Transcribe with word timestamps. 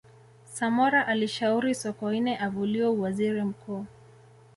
samora 0.53 1.07
alishauri 1.07 1.75
sokoine 1.75 2.37
avuliwe 2.37 2.87
uwaziri 2.87 3.43
mkuu 3.43 3.85